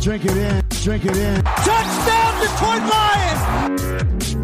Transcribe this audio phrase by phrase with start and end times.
[0.00, 1.42] Drink it in, drink it in.
[1.44, 4.34] Touchdown, Detroit Lions.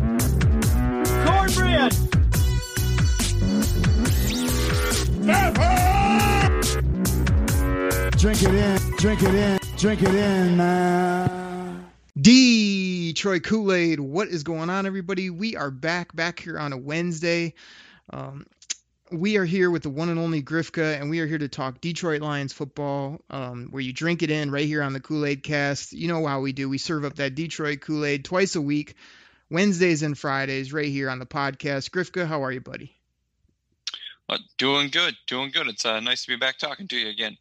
[1.26, 1.92] Cornbread.
[8.18, 11.88] Drink it in, drink it in, drink it in, man.
[12.20, 15.28] Detroit Kool Aid, what is going on, everybody?
[15.30, 17.54] We are back, back here on a Wednesday.
[18.10, 18.46] Um,
[19.10, 21.80] we are here with the one and only Grifka, and we are here to talk
[21.80, 25.42] Detroit Lions football, um, where you drink it in right here on the Kool Aid
[25.42, 25.92] Cast.
[25.92, 26.68] You know how we do.
[26.68, 28.94] We serve up that Detroit Kool Aid twice a week,
[29.50, 31.90] Wednesdays and Fridays, right here on the podcast.
[31.90, 32.94] Grifka, how are you, buddy?
[34.28, 35.68] Uh, doing good, doing good.
[35.68, 37.38] It's uh, nice to be back talking to you again.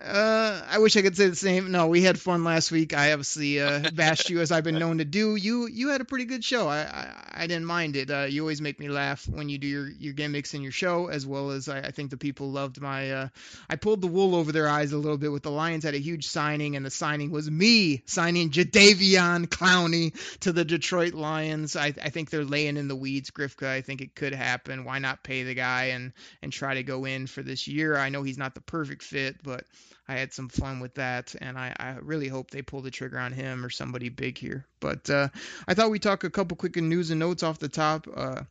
[0.00, 1.70] Uh, I wish I could say the same.
[1.70, 2.92] No, we had fun last week.
[2.94, 5.36] I obviously uh, bashed you as I've been known to do.
[5.36, 6.66] You you had a pretty good show.
[6.66, 8.10] I I, I didn't mind it.
[8.10, 11.06] Uh, you always make me laugh when you do your, your gimmicks in your show,
[11.06, 13.12] as well as I, I think the people loved my.
[13.12, 13.28] Uh,
[13.70, 15.98] I pulled the wool over their eyes a little bit with the Lions had a
[15.98, 21.76] huge signing, and the signing was me signing Jadeveon Clowney to the Detroit Lions.
[21.76, 23.68] I I think they're laying in the weeds, Grifka.
[23.68, 24.84] I think it could happen.
[24.84, 27.96] Why not pay the guy and and try to go in for this year?
[27.96, 29.64] I know he's not the perfect fit, but
[30.06, 33.18] I had some fun with that, and I, I really hope they pull the trigger
[33.18, 34.66] on him or somebody big here.
[34.80, 35.28] But uh,
[35.66, 38.06] I thought we'd talk a couple quick news and notes off the top.
[38.14, 38.42] Uh,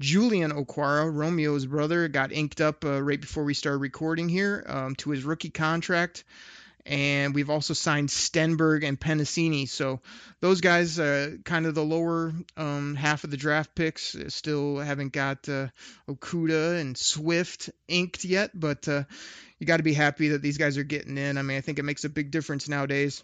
[0.00, 4.94] Julian Okwara, Romeo's brother, got inked up uh, right before we started recording here um,
[4.96, 6.24] to his rookie contract.
[6.84, 9.68] And we've also signed Stenberg and Penisini.
[9.68, 10.00] So
[10.40, 14.78] those guys, uh, kind of the lower um, half of the draft picks, uh, still
[14.78, 15.68] haven't got uh,
[16.08, 18.50] Okudah and Swift inked yet.
[18.52, 19.04] But uh,
[19.58, 21.38] you got to be happy that these guys are getting in.
[21.38, 23.22] I mean, I think it makes a big difference nowadays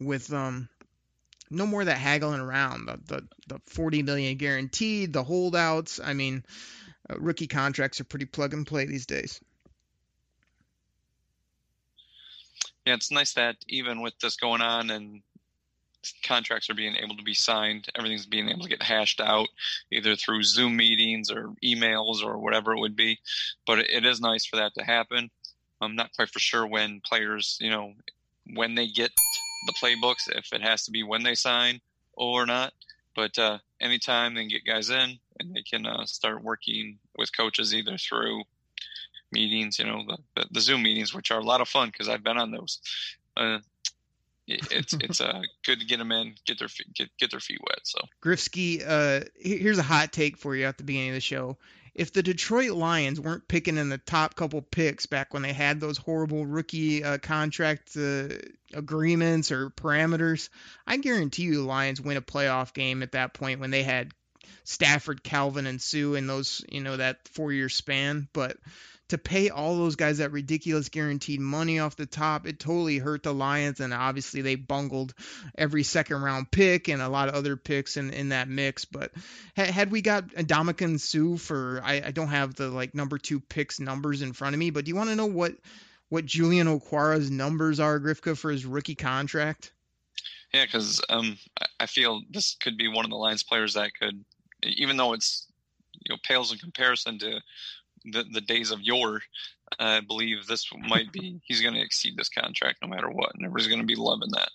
[0.00, 0.68] with um,
[1.50, 6.00] no more that haggling around the, the the 40 million guaranteed, the holdouts.
[6.02, 6.44] I mean,
[7.08, 9.40] uh, rookie contracts are pretty plug and play these days.
[12.86, 15.22] Yeah, it's nice that even with this going on and
[16.24, 19.48] contracts are being able to be signed, everything's being able to get hashed out
[19.90, 23.18] either through Zoom meetings or emails or whatever it would be.
[23.66, 25.30] But it is nice for that to happen.
[25.80, 27.92] I'm not quite for sure when players, you know,
[28.54, 29.10] when they get
[29.66, 31.80] the playbooks, if it has to be when they sign
[32.12, 32.72] or not.
[33.16, 37.36] But uh, anytime they can get guys in and they can uh, start working with
[37.36, 38.44] coaches either through
[39.32, 40.02] meetings, you know,
[40.34, 42.80] the, the, Zoom meetings, which are a lot of fun because I've been on those.
[43.36, 43.58] Uh,
[44.46, 47.60] it's it's uh, good to get them in, get their feet, get get their feet
[47.60, 47.80] wet.
[47.84, 51.56] So Grifsky, uh, here's a hot take for you at the beginning of the show.
[51.94, 55.80] If the Detroit Lions weren't picking in the top couple picks back when they had
[55.80, 58.28] those horrible rookie uh, contract uh,
[58.74, 60.50] agreements or parameters,
[60.86, 64.12] I guarantee you the Lions win a playoff game at that point when they had
[64.64, 68.28] Stafford, Calvin, and Suh in those you know that four year span.
[68.32, 68.58] But
[69.08, 73.22] to pay all those guys that ridiculous guaranteed money off the top, it totally hurt
[73.22, 73.80] the Lions.
[73.80, 75.14] And obviously, they bungled
[75.56, 78.84] every second round pick and a lot of other picks in, in that mix.
[78.84, 79.12] But
[79.54, 83.40] had, had we got Ndamukong Suh for, I, I don't have the like number two
[83.40, 85.54] picks numbers in front of me, but do you want to know what
[86.08, 89.72] what Julian Okwara's numbers are, Grifka, for his rookie contract?
[90.54, 91.36] Yeah, because um,
[91.80, 94.24] I feel this could be one of the Lions players that could,
[94.62, 95.46] even though it's
[95.92, 97.40] you know pales in comparison to
[98.10, 99.20] the, the days of yore,
[99.78, 103.44] I believe this might be he's going to exceed this contract no matter what, and
[103.44, 104.50] everybody's going to be loving that.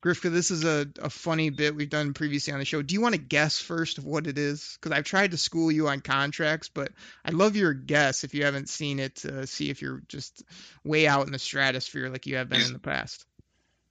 [0.00, 2.82] Grifka, this is a, a funny bit we've done previously on the show.
[2.82, 4.78] Do you want to guess first of what it is?
[4.80, 6.92] Because I've tried to school you on contracts, but
[7.24, 10.44] I'd love your guess if you haven't seen it to see if you're just
[10.84, 13.26] way out in the stratosphere like you have been He's- in the past.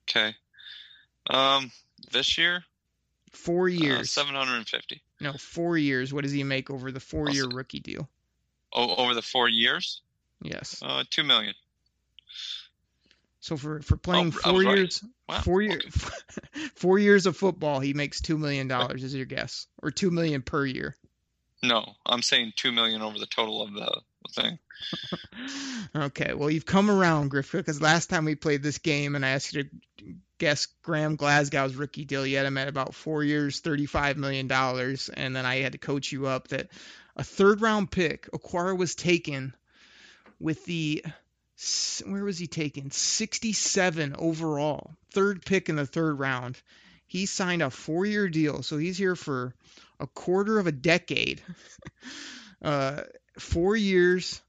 [0.08, 0.34] Okay.
[1.28, 1.70] Um,
[2.10, 2.64] this year,
[3.32, 4.10] Four uh, years.
[4.10, 5.02] seven hundred and fifty.
[5.20, 6.14] no, four years.
[6.14, 8.08] What does he make over the four year rookie deal?
[8.72, 10.02] Oh, over the four years,
[10.42, 10.82] Yes.
[10.84, 11.54] uh, two million.
[13.40, 14.78] So for for playing I four right.
[14.78, 15.40] years, Wow.
[15.40, 15.84] four years,
[16.74, 19.02] four years of football, he makes two million dollars.
[19.04, 20.96] Is your guess, or two million per year?
[21.62, 24.00] No, I'm saying two million over the total of the
[24.32, 24.58] thing.
[25.96, 29.30] Okay, well you've come around, Griffith, because last time we played this game and I
[29.30, 29.70] asked you to
[30.38, 32.26] guess Graham Glasgow's rookie deal.
[32.26, 34.50] You had him at about four years, $35 million.
[35.14, 36.68] And then I had to coach you up that
[37.18, 39.54] a third round pick, Okwara was taken
[40.38, 41.04] with the,
[42.06, 42.90] where was he taken?
[42.90, 46.60] 67 overall, third pick in the third round.
[47.06, 48.62] He signed a four year deal.
[48.62, 49.54] So he's here for
[49.98, 51.42] a quarter of a decade.
[52.62, 53.02] uh,
[53.38, 54.40] four years,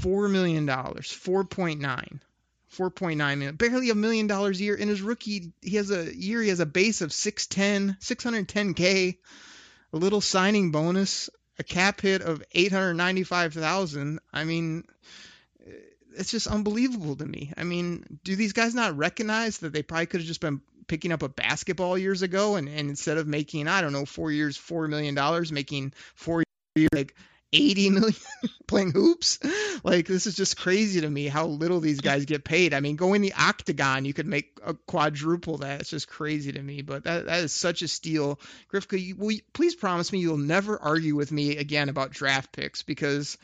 [0.00, 2.20] $4 million, 4.9.
[2.74, 4.74] 4.9 million, barely a million dollars a year.
[4.74, 9.18] In his rookie, he has a year, he has a base of 610, 610k,
[9.94, 14.18] a little signing bonus, a cap hit of 895,000.
[14.32, 14.84] I mean,
[16.16, 17.52] it's just unbelievable to me.
[17.56, 21.12] I mean, do these guys not recognize that they probably could have just been picking
[21.12, 24.58] up a basketball years ago and, and instead of making, I don't know, four years,
[24.58, 25.16] $4 million,
[25.52, 26.42] making four
[26.74, 27.14] years, like
[27.52, 28.14] 80 million
[28.66, 29.38] playing hoops.
[29.84, 32.74] Like this is just crazy to me how little these guys get paid.
[32.74, 35.80] I mean, go in the octagon, you could make a quadruple that.
[35.80, 36.82] It's just crazy to me.
[36.82, 38.40] But that that is such a steal.
[38.72, 42.52] Grifka, you, will you, please promise me you'll never argue with me again about draft
[42.52, 43.38] picks because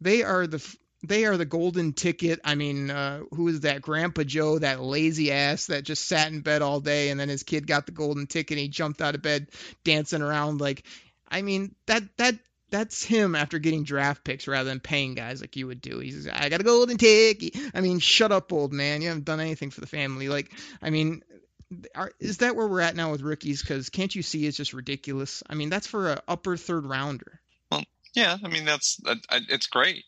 [0.00, 2.40] they are the they are the golden ticket.
[2.44, 6.40] I mean, uh, who is that Grandpa Joe, that lazy ass that just sat in
[6.40, 9.14] bed all day and then his kid got the golden ticket and he jumped out
[9.14, 9.48] of bed
[9.84, 10.84] dancing around like
[11.28, 12.36] I mean, that that
[12.72, 16.00] that's him after getting draft picks rather than paying guys like you would do.
[16.00, 17.56] He's I got a golden ticket.
[17.74, 19.02] I mean, shut up, old man.
[19.02, 20.28] You haven't done anything for the family.
[20.28, 20.50] Like,
[20.82, 21.22] I mean,
[21.94, 23.62] are, is that where we're at now with rookies?
[23.62, 25.42] Because can't you see it's just ridiculous?
[25.48, 27.40] I mean, that's for a upper third rounder.
[27.70, 27.84] Well,
[28.14, 28.36] yeah.
[28.42, 30.04] I mean, that's it's great.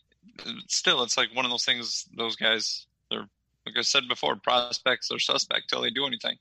[0.67, 2.05] Still, it's like one of those things.
[2.17, 3.27] Those guys, they're
[3.65, 6.37] like I said before, prospects are suspect till they do anything.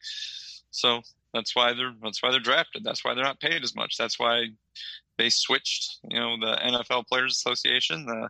[0.71, 2.85] So that's why they're that's why they're drafted.
[2.85, 3.97] That's why they're not paid as much.
[3.97, 4.49] That's why
[5.19, 8.07] they switched, you know, the NFL Players Association.
[8.07, 8.29] The,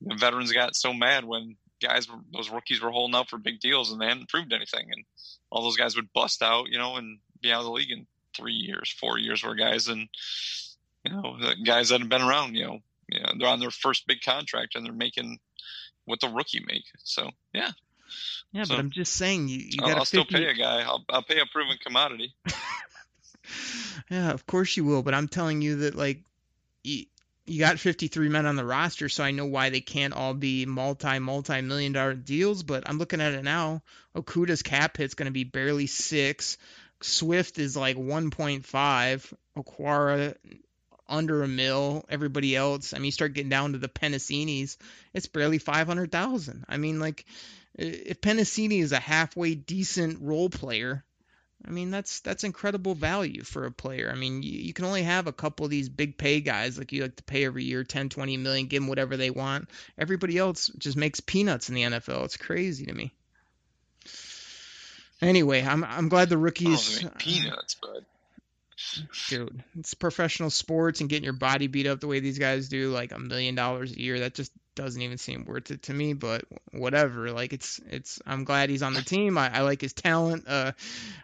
[0.00, 3.60] the veterans got so mad when guys, were, those rookies were holding out for big
[3.60, 4.88] deals and they hadn't proved anything.
[4.90, 5.04] And
[5.50, 8.06] all those guys would bust out, you know, and be out of the league in
[8.36, 9.88] three years, four years were guys.
[9.88, 10.08] And,
[11.04, 13.70] you know, the guys that have been around, you know, you know, they're on their
[13.70, 15.38] first big contract and they're making
[16.04, 16.84] what the rookie make.
[16.98, 17.70] So, yeah.
[18.52, 19.90] Yeah, so, but I'm just saying you, you got.
[19.90, 20.82] I'll, I'll still pay a guy.
[20.82, 22.34] I'll, I'll pay a proven commodity.
[24.10, 25.02] yeah, of course you will.
[25.02, 26.22] But I'm telling you that like
[26.84, 27.06] you,
[27.46, 30.66] you got 53 men on the roster, so I know why they can't all be
[30.66, 32.62] multi multi million dollar deals.
[32.62, 33.82] But I'm looking at it now.
[34.16, 36.58] Okudah's cap hit's going to be barely six.
[37.02, 39.34] Swift is like 1.5.
[39.56, 40.34] Okwara
[41.08, 42.04] under a mil.
[42.08, 44.76] Everybody else, I mean, you start getting down to the Penisinis,
[45.14, 46.64] it's barely 500,000.
[46.68, 47.24] I mean, like
[47.74, 51.04] if Penisini is a halfway decent role player,
[51.66, 54.10] I mean, that's that's incredible value for a player.
[54.12, 56.92] I mean, you, you, can only have a couple of these big pay guys like
[56.92, 59.68] you like to pay every year 10, 20 million, give them whatever they want.
[59.98, 62.24] Everybody else just makes peanuts in the NFL.
[62.24, 63.12] It's crazy to me.
[65.20, 68.04] Anyway, I'm I'm glad the rookies oh, peanuts, bud.
[69.28, 72.90] Dude, it's professional sports and getting your body beat up the way these guys do,
[72.90, 74.20] like a million dollars a year.
[74.20, 76.12] That just doesn't even seem worth it to me.
[76.12, 77.32] But whatever.
[77.32, 78.20] Like it's it's.
[78.24, 79.36] I'm glad he's on the team.
[79.36, 80.44] I, I like his talent.
[80.46, 80.72] Uh,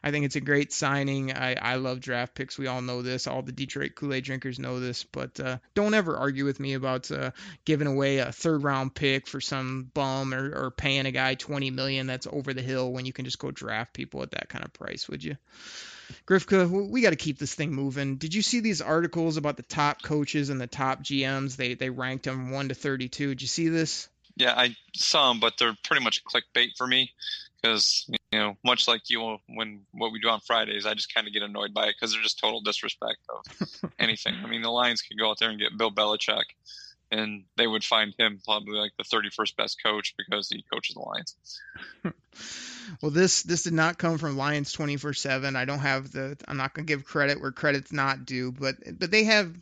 [0.02, 1.32] I think it's a great signing.
[1.32, 2.58] I I love draft picks.
[2.58, 3.28] We all know this.
[3.28, 5.04] All the Detroit Kool Aid drinkers know this.
[5.04, 7.31] But uh, don't ever argue with me about uh,
[7.64, 11.70] giving away a third round pick for some bum or, or paying a guy 20
[11.70, 14.64] million that's over the hill when you can just go draft people at that kind
[14.64, 15.08] of price.
[15.08, 15.37] Would you?
[16.26, 18.17] Grifka, we got to keep this thing moving.
[18.17, 21.56] Did you see these articles about the top coaches and the top GMs?
[21.56, 23.29] They they ranked them one to thirty-two.
[23.29, 24.08] Did you see this?
[24.36, 27.13] Yeah, I saw them, but they're pretty much clickbait for me
[27.63, 31.27] because you know, much like you, when what we do on Fridays, I just kind
[31.27, 34.34] of get annoyed by it because they're just total disrespect of anything.
[34.43, 36.44] I mean, the Lions could go out there and get Bill Belichick,
[37.10, 41.01] and they would find him probably like the 31st best coach because he coaches the
[41.01, 41.36] Lions.
[43.03, 45.56] well, this this did not come from Lions 24/7.
[45.56, 46.37] I don't have the.
[46.47, 49.53] I'm not gonna give credit where credit's not due, but but they have.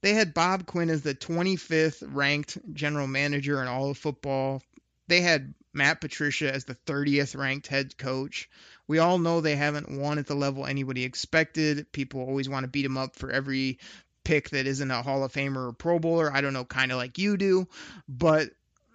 [0.00, 4.62] They had Bob Quinn as the 25th ranked general manager in all of football.
[5.08, 8.48] They had Matt Patricia as the 30th ranked head coach.
[8.86, 11.92] We all know they haven't won at the level anybody expected.
[11.92, 13.80] People always want to beat them up for every
[14.24, 16.32] pick that isn't a Hall of Famer or Pro Bowler.
[16.32, 17.66] I don't know, kind of like you do,
[18.08, 18.50] but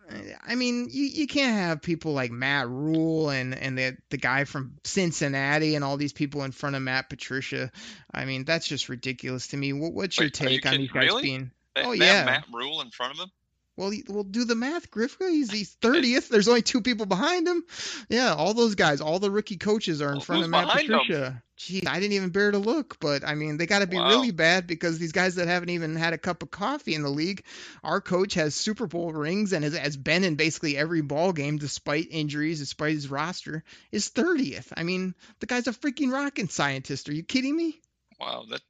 [0.09, 4.17] Uh, I mean, you, you can't have people like Matt Rhule and and the the
[4.17, 7.71] guy from Cincinnati and all these people in front of Matt Patricia.
[8.13, 9.73] I mean, that's just ridiculous to me.
[9.73, 11.23] What, what's your Wait, take you on these guys really?
[11.23, 11.51] being?
[11.75, 13.31] They, oh they yeah, Matt Rhule in front of him.
[13.75, 15.29] Well, he, well, do the math, Grifka.
[15.29, 16.29] He's he's 30th.
[16.29, 17.63] There's only two people behind him.
[18.09, 20.79] Yeah, all those guys, all the rookie coaches are in Well, front of Matt him?
[20.83, 21.43] Patricia.
[21.57, 24.09] Gee, I didn't even bear to look, but I mean, they got to be Wow.
[24.09, 27.09] really bad because these guys that haven't even had a cup of coffee in the
[27.09, 27.43] league.
[27.83, 31.57] Our coach has Super Bowl rings and has, has been in basically every ball game
[31.57, 33.63] despite injuries, despite his roster.
[33.91, 34.73] Is 30th.
[34.75, 37.07] I mean, the guy's a freaking rocket scientist.
[37.09, 37.79] Are you kidding me?
[38.19, 38.61] Wow, that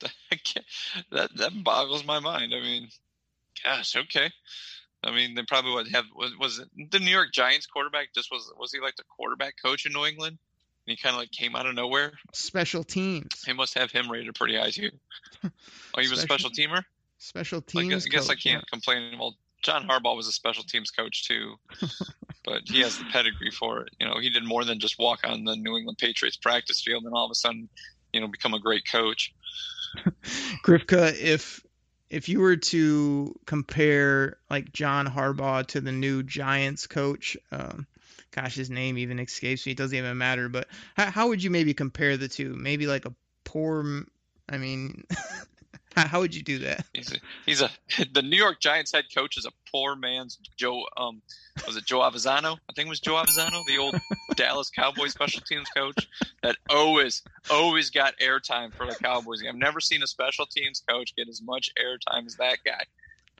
[0.00, 0.64] that
[1.10, 2.54] that, that boggles my mind.
[2.54, 2.88] I mean,
[3.64, 4.30] gosh, okay.
[5.04, 8.08] I mean, they probably would have was was it the New York Giants quarterback?
[8.14, 10.38] Just was was he like the quarterback coach in New England?
[10.86, 12.12] And he kind of like came out of nowhere.
[12.32, 13.42] Special teams.
[13.46, 14.90] They must have him rated pretty high too.
[15.94, 16.82] Oh, he was a Special- teamer.
[17.18, 17.88] Special I teams.
[17.88, 19.18] guess, I guess I coach, can't complain.
[19.18, 21.56] Well, John Harbaugh was a special teams coach too,
[22.44, 23.88] but he has the pedigree for it.
[23.98, 27.04] You know, he did more than just walk on the New England Patriots practice field
[27.04, 27.68] and all of a sudden,
[28.12, 29.34] you know, become a great coach.
[30.64, 31.60] Grifka, if
[32.10, 37.86] if you were to compare like John Harbaugh to the new Giants coach, um,
[38.30, 39.72] gosh, his name even escapes me.
[39.72, 40.48] It doesn't even matter.
[40.48, 42.54] But how, how would you maybe compare the two?
[42.54, 44.04] Maybe like a poor.
[44.48, 45.04] I mean,
[46.06, 46.86] how, would you do that?
[46.92, 47.70] He's a, he's a
[48.12, 50.84] the New York Giants head coach is a poor man's Joe.
[50.96, 51.22] Um,
[51.66, 52.58] was it Joe Avisano?
[52.68, 53.98] I think it was Joe Avisano, the old
[54.36, 56.08] Dallas Cowboys special teams coach
[56.42, 59.42] that always always got airtime for the Cowboys.
[59.46, 62.84] I've never seen a special teams coach get as much airtime as that guy.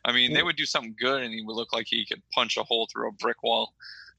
[0.05, 2.57] I mean, they would do something good, and he would look like he could punch
[2.57, 3.75] a hole through a brick wall.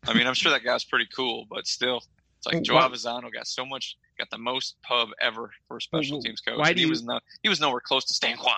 [0.08, 2.03] I mean, I'm sure that guy's pretty cool, but still,
[2.39, 6.22] it's like Joe Avisano got so much, got the most pub ever for a special
[6.22, 6.58] teams coach.
[6.58, 8.55] why do he you- was no, he was nowhere close to Stan Kwan.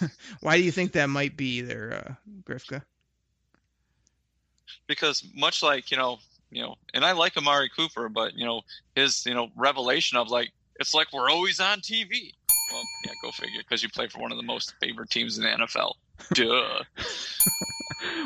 [0.40, 2.82] Why do you think that might be there, uh, Grifka?
[4.86, 6.18] because much like you know
[6.50, 8.62] you know and i like amari cooper but you know
[8.96, 12.32] his you know revelation of like it's like we're always on tv
[12.72, 15.44] well yeah go figure because you play for one of the most favored teams in
[15.44, 15.92] the nfl
[16.34, 16.82] duh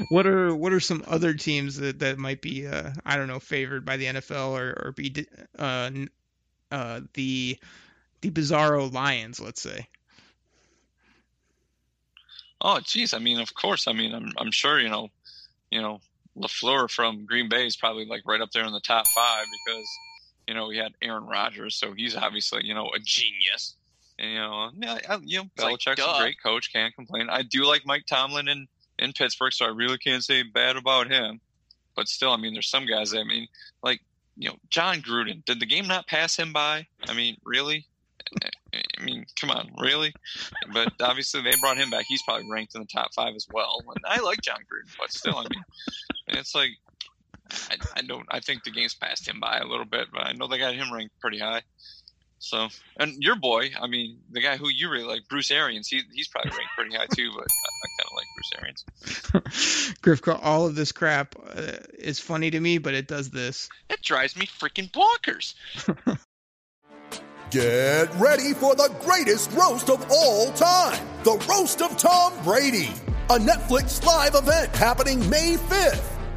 [0.09, 3.41] What are what are some other teams that, that might be uh, I don't know
[3.41, 5.27] favored by the NFL or or be
[5.59, 5.91] uh,
[6.71, 7.59] uh, the
[8.21, 9.89] the Bizarro Lions, let's say.
[12.61, 13.15] oh geez.
[13.15, 13.89] I mean of course.
[13.89, 15.09] I mean i'm, I'm sure you know
[15.71, 16.01] you know
[16.37, 19.89] lafleur from green bay is probably like right up there in the top five because
[20.47, 23.77] you know he had aaron rodgers so he's obviously you know a genius.
[24.19, 27.29] And you know yeah, you know It's like, Belichick's a great coach can't complain.
[27.31, 28.67] I do like mike tomlin in
[28.99, 31.41] in pittsburgh so i really can't say bad about him
[31.95, 33.47] but still i mean there's some guys i mean
[33.83, 34.01] like
[34.37, 37.87] you know jon gruden did the game not pass him by i mean really
[38.99, 40.13] I mean, come on, really?
[40.73, 42.07] But obviously, they brought him back.
[42.09, 43.81] He's probably ranked in the top five as well.
[43.95, 45.65] And I like Jon Gruden, but still, I mean,
[46.29, 46.71] it's like
[47.71, 48.27] I, I don't.
[48.31, 50.75] I think the game's passed him by a little bit, but I know they got
[50.75, 51.63] him ranked pretty high.
[52.39, 56.03] So, and your boy, I mean, the guy who you really like, Bruce Arians, he,
[56.13, 57.31] he's probably ranked pretty high too.
[57.35, 58.85] But I, I kind of like Bruce Arians.
[60.03, 63.69] Grifka, all of this crap uh, is funny to me, but it does this.
[63.89, 65.55] It drives me freaking bonkers.
[67.51, 72.91] Get ready for the greatest roast of all time the Roast of Tom Brady,
[73.31, 76.16] a Netflix live event happening May 5th.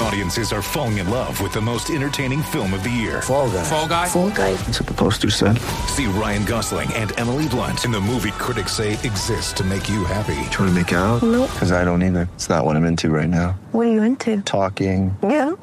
[0.00, 3.22] Audiences are falling in love with the most entertaining film of the year.
[3.22, 3.64] Fall guy.
[3.64, 4.08] Fall guy.
[4.08, 4.52] Fall guy.
[4.54, 5.58] That's what the poster said.
[5.88, 10.04] See Ryan Gosling and Emily Blunt in the movie critics say exists to make you
[10.04, 10.34] happy.
[10.50, 11.22] Trying to make it out?
[11.22, 11.50] Nope.
[11.52, 12.28] Because I don't either.
[12.34, 13.52] It's not what I'm into right now.
[13.72, 14.42] What are you into?
[14.42, 15.16] Talking.
[15.22, 15.54] Yeah.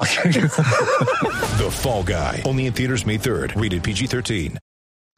[1.52, 2.42] The Fall Guy.
[2.44, 3.60] Only in theaters May 3rd.
[3.60, 4.56] Rated PG-13.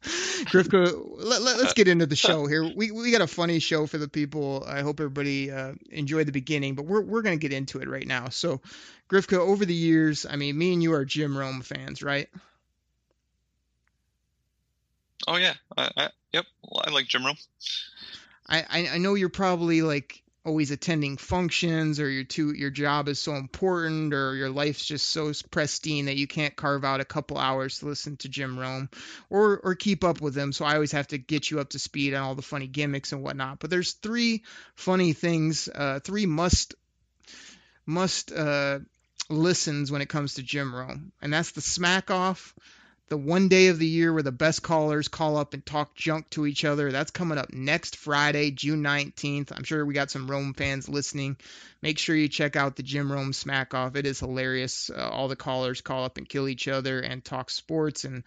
[0.04, 2.70] Grifka, let, let, us get into the show here.
[2.76, 4.62] We we got a funny show for the people.
[4.66, 8.06] I hope everybody uh, enjoyed the beginning, but we're we're gonna get into it right
[8.06, 8.28] now.
[8.28, 8.60] So,
[9.08, 12.28] Grifka, over the years, I mean, me and you are Jim Rome fans, right?
[15.26, 16.46] Oh yeah, I, I, yep.
[16.62, 17.36] Well, I like Jim Rome.
[18.48, 23.18] I, I know you're probably like always attending functions or your too your job is
[23.18, 27.38] so important or your life's just so pristine that you can't carve out a couple
[27.38, 28.90] hours to listen to Jim Rome
[29.30, 30.52] or or keep up with him.
[30.52, 33.12] So I always have to get you up to speed on all the funny gimmicks
[33.12, 33.58] and whatnot.
[33.60, 34.44] But there's three
[34.74, 36.74] funny things, uh, three must
[37.86, 38.80] must uh,
[39.28, 42.54] listens when it comes to Jim Rome, and that's the smack off,
[43.08, 46.28] the one day of the year where the best callers call up and talk junk
[46.30, 46.90] to each other.
[46.90, 49.52] That's coming up next Friday, June 19th.
[49.54, 51.36] I'm sure we got some Rome fans listening.
[51.82, 53.96] Make sure you check out the Jim Rome Smack Off.
[53.96, 54.90] It is hilarious.
[54.90, 58.24] Uh, all the callers call up and kill each other and talk sports and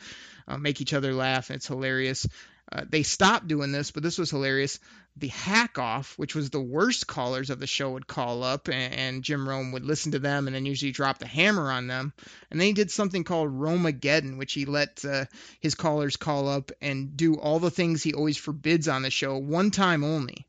[0.48, 1.50] uh, make each other laugh.
[1.50, 2.28] It's hilarious.
[2.72, 4.80] Uh, they stopped doing this, but this was hilarious.
[5.20, 8.94] The hack off, which was the worst callers of the show, would call up, and,
[8.94, 12.14] and Jim Rome would listen to them, and then usually drop the hammer on them.
[12.52, 15.26] And then he did something called Romageddon, which he let uh,
[15.60, 19.38] his callers call up and do all the things he always forbids on the show,
[19.38, 20.46] one time only.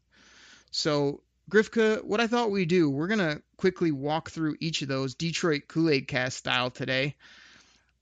[0.70, 5.14] So Grifka, what I thought we'd do, we're gonna quickly walk through each of those
[5.14, 7.16] Detroit Kool-Aid cast style today.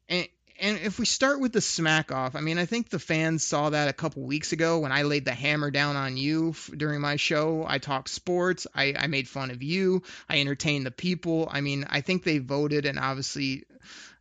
[0.09, 0.27] And
[0.61, 3.71] and if we start with the smack off, I mean, I think the fans saw
[3.71, 7.01] that a couple weeks ago when I laid the hammer down on you f- during
[7.01, 7.65] my show.
[7.67, 8.67] I talked sports.
[8.75, 10.03] I, I made fun of you.
[10.29, 11.49] I entertained the people.
[11.51, 13.65] I mean, I think they voted and obviously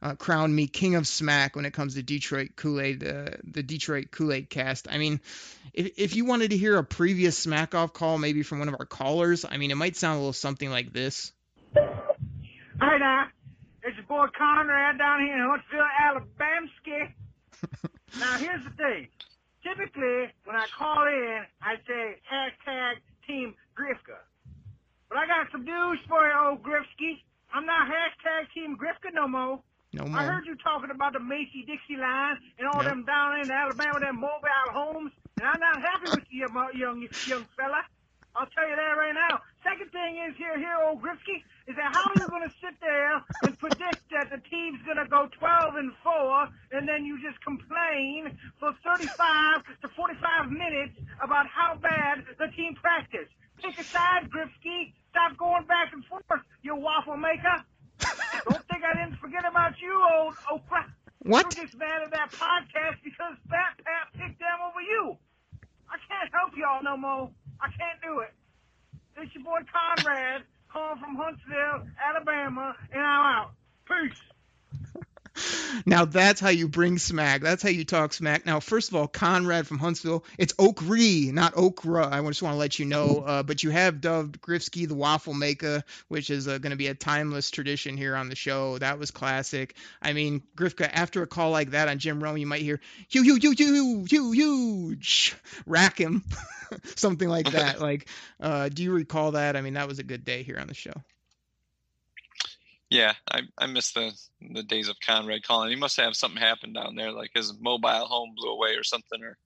[0.01, 3.63] uh, crowned me king of smack when it comes to Detroit Kool Aid, uh, the
[3.63, 4.88] Detroit Kool Aid cast.
[4.92, 5.22] I mean,
[5.74, 8.75] if, if you wanted to hear a previous smack off call, maybe from one of
[8.80, 11.32] our callers, I mean, it might sound a little something like this.
[11.75, 13.35] Hi there.
[13.95, 16.67] It's your boy Conrad down here in Huntsville, Alabama.
[18.19, 19.07] now, here's the thing.
[19.63, 24.19] Typically, when I call in, I say hashtag Team Grifka.
[25.07, 27.23] But I got some news for you, old Grifsky.
[27.55, 29.63] I'm not hashtag Team Grifka no more.
[29.93, 32.91] No I heard you talking about the Mason-Dixon line and all Yep.
[32.91, 37.47] them down in Alabama, them mobile homes, and I'm not happy with you, young young
[37.55, 37.79] fella.
[38.36, 39.39] I'll tell you that right now.
[39.63, 42.75] Second thing is here, here, old Grifsky, is that how are you going to sit
[42.82, 47.18] there and predict that the team's going to go 12 and 4, and then you
[47.24, 53.32] just complain for 35 to 45 minutes about how bad the team practiced?
[53.63, 54.94] Pick a side, Grifsky.
[55.10, 56.25] Stop going back and forth,
[56.62, 57.63] you waffle maker.
[58.50, 60.86] Don't think I didn't forget about you, old Oprah.
[61.20, 61.56] What?
[61.56, 65.18] You're just mad at that podcast because Fat Pat picked them over you.
[65.95, 67.31] I can't help y'all no more.
[67.63, 68.35] I can't do it.
[69.15, 73.51] It's your boy Conrad, calling from Huntsville, Alabama, and I'm out.
[73.87, 74.35] Peace.
[75.86, 77.42] Now that's how you bring smack.
[77.42, 78.46] That's how you talk smack.
[78.46, 82.08] Now, first of all, Conrad from Huntsville, it's Oakree, not Okra.
[82.08, 83.24] I just want to let you know.
[83.25, 86.88] Uh, but you have dubbed Grifsky the Waffle Maker, which is uh, going to be
[86.88, 88.77] a timeless tradition here on the show.
[88.77, 89.75] That was classic.
[90.01, 92.80] I mean, Grifka, after a call like that on Jim Rome, you might hear
[93.13, 96.24] "hu hu hu hu hu huge," rack him,
[96.96, 97.80] something like that.
[97.82, 98.08] like,
[98.39, 99.56] uh, do you recall that?
[99.56, 100.94] I mean, that was a good day here on the show.
[102.89, 104.12] Yeah, I I miss the
[104.54, 105.69] the days of Conrad calling.
[105.71, 109.24] He must have something happen down there, like his mobile home blew away or something,
[109.24, 109.38] or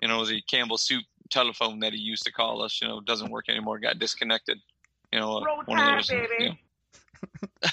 [0.00, 3.30] you know the Campbell Soup telephone that he used to call us, you know, doesn't
[3.30, 4.58] work anymore, got disconnected.
[5.12, 6.08] You know, uh, Roll one of Tide, those.
[6.08, 6.28] baby.
[6.38, 6.48] You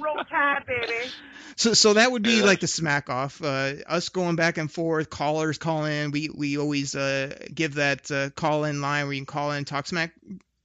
[0.00, 1.12] know, Roll Tide, baby.
[1.56, 2.46] So, so that would be Yeah.
[2.46, 3.42] like the smack off.
[3.42, 6.10] Uh, us going back and forth, callers call in.
[6.10, 9.58] We we always uh, give that uh, call in line where you can call in
[9.58, 10.12] and talk smack.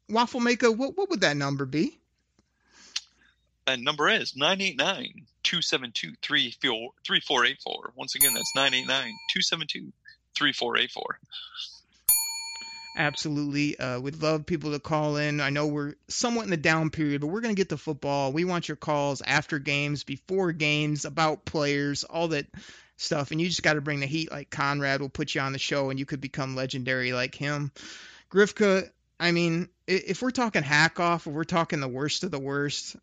[0.09, 1.99] Waffle maker, what what would that number be?
[3.65, 7.93] That number is 989 272 3484.
[7.95, 9.91] Once again, that's 989 272
[10.35, 11.19] 3484.
[12.97, 13.77] Absolutely.
[13.77, 15.41] Uh, we'd love people to call in.
[15.41, 18.31] I know we're somewhat in the down period, but we're going to get to football.
[18.31, 22.47] We want your calls after games, before games, about players, all that
[22.95, 23.31] stuff.
[23.31, 25.59] And you just got to bring the heat like Conrad will put you on the
[25.59, 27.71] show and you could become legendary like him.
[28.31, 32.39] Grifka, I mean, if we're talking hack off, if we're talking the worst of the
[32.39, 32.95] worst,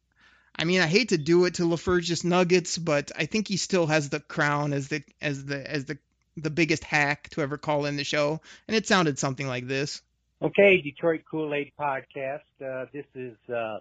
[0.56, 3.86] I mean, I hate to do it to LaFergus Nuggets, but I think he still
[3.86, 5.98] has the crown as the as the as the
[6.36, 10.02] the biggest hack to ever call in the show, and it sounded something like this.
[10.40, 12.40] Okay, Detroit Kool Aid Podcast.
[12.64, 13.78] Uh, this is uh,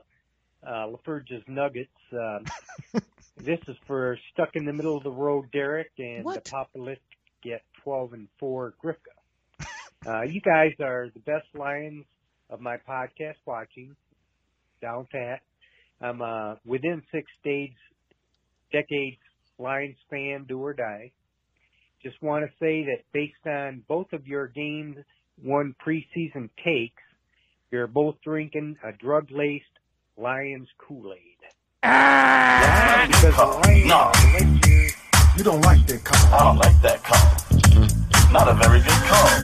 [0.65, 1.89] uh, LaFerge's Nuggets.
[2.13, 2.45] Um,
[3.38, 6.43] this is for stuck in the middle of the road, Derek, and What?
[6.43, 6.99] the Populistic
[7.41, 9.65] get 12 and 4 Grifka.
[10.05, 12.05] Uh, you guys are the best lions
[12.49, 13.95] of my podcast watching.
[14.81, 15.41] Down pat.
[16.01, 17.73] I'm uh, within six days,
[18.71, 19.17] decades
[19.59, 21.11] Lions fan, do or die.
[22.01, 24.97] Just want to say that based on both of your games,
[25.43, 27.03] one preseason takes,
[27.69, 29.65] you're both drinking a drug-laced
[30.17, 31.37] Lions Kool-Aid.
[31.83, 33.07] Ah!
[33.63, 33.95] Lions No.
[33.95, 34.89] are the next year
[35.37, 36.33] You don't like that call.
[36.33, 38.31] I don't like that call.
[38.31, 39.43] Not a very good call.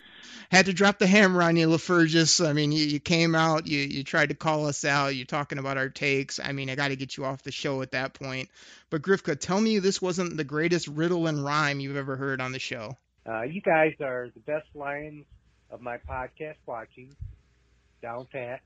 [0.49, 2.45] Had to drop the hammer on you, LaFergus.
[2.47, 5.57] I mean, you, you came out, you, you tried to call us out, you're talking
[5.57, 6.39] about our takes.
[6.39, 8.49] I mean, I got to get you off the show at that point.
[8.89, 12.53] But Grifka, tell me this wasn't the greatest riddle and rhyme you've ever heard on
[12.53, 12.97] the show.
[13.27, 15.25] Uh, you guys are the best Lions
[15.69, 17.13] of my podcast watching.
[18.01, 18.61] Down pat.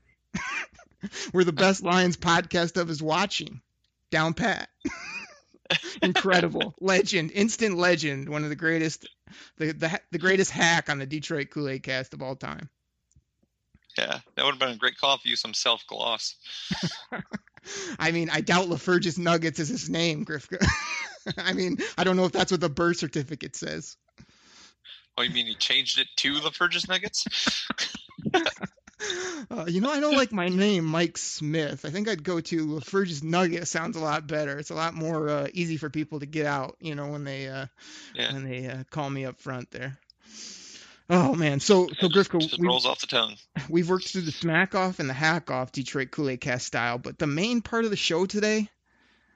[1.32, 3.60] We're the best Lions podcast of is watching.
[4.10, 4.68] Down pat.
[6.02, 9.08] Incredible, legend, instant legend, one of the greatest,
[9.58, 12.68] the the, the greatest hack on the Detroit Kool Aid cast of all time.
[13.96, 16.36] Yeah, that would have been a great call if you some self gloss.
[17.98, 20.64] I mean, I doubt Lafergus Nuggets is his name, Grifka.
[21.36, 23.96] I mean, I don't know if that's what the birth certificate says.
[25.16, 27.26] Oh, you mean he changed it to the Nuggets?
[29.50, 31.84] Uh, you know, I don't like my name, Mike Smith.
[31.84, 33.66] I think I'd go to Lafergus Nugget.
[33.68, 34.56] Sounds a lot better.
[34.56, 36.76] It's a lot more uh, easy for people to get out.
[36.80, 37.66] You know, when they uh,
[38.14, 38.32] yeah.
[38.32, 39.98] when they uh, call me up front there.
[41.10, 43.34] Oh man, so so just rolls off the tongue.
[43.68, 46.96] We've worked through the smack off and the hack off Detroit Kool Aid Cast style,
[46.96, 48.70] but the main part of the show today,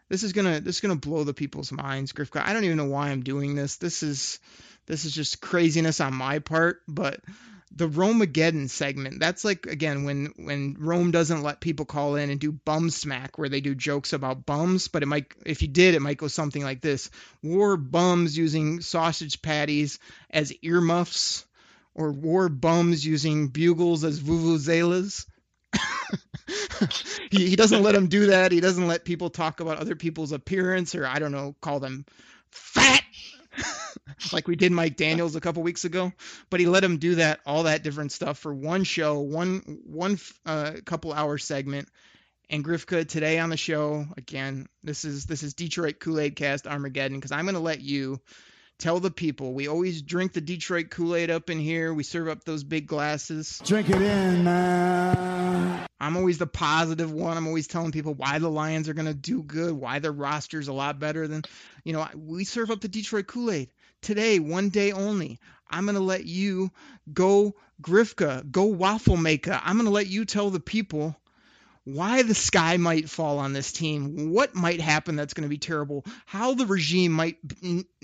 [0.08, 2.12] this is gonna this is gonna blow the people's minds.
[2.12, 3.76] Grifka, I don't even know why I'm doing this.
[3.76, 4.38] This is
[4.86, 7.20] this is just craziness on my part, but
[7.74, 9.20] the Romageddon segment.
[9.20, 13.38] That's like again when when Rome doesn't let people call in and do bum smack
[13.38, 16.28] where they do jokes about bums, but it might if you did it might go
[16.28, 17.10] something like this:
[17.42, 19.98] war bums using sausage patties
[20.30, 21.44] as earmuffs,
[21.94, 25.26] or war bums using bugles as vuvuzelas.
[27.30, 28.52] he, he doesn't let them do that.
[28.52, 32.06] He doesn't let people talk about other people's appearance or I don't know, call them
[32.50, 33.02] fat
[34.32, 36.12] like we did Mike Daniels a couple weeks ago,
[36.50, 40.18] but he let him do that all that different stuff for one show, one one
[40.44, 41.88] uh, couple hour segment.
[42.48, 44.68] And Grifka today on the show again.
[44.84, 48.20] This is this is Detroit Kool Aid Cast Armageddon because I'm going to let you
[48.78, 49.52] tell the people.
[49.52, 51.92] We always drink the Detroit Kool Aid up in here.
[51.92, 53.60] We serve up those big glasses.
[53.64, 55.86] Drink it in, man.
[55.98, 57.36] I'm always the positive one.
[57.36, 60.68] I'm always telling people why the Lions are going to do good, why their roster's
[60.68, 61.42] a lot better than,
[61.84, 63.70] you know, we serve up the Detroit Kool Aid
[64.02, 65.38] today, one day only.
[65.68, 66.70] I'm going to let you
[67.12, 69.60] go Grifka, go Waffle Maker.
[69.62, 71.16] I'm going to let you tell the people
[71.86, 75.56] why the sky might fall on this team, what might happen that's going to be
[75.56, 77.36] terrible, how the regime might